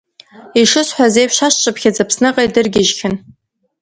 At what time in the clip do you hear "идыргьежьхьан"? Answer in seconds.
2.43-3.15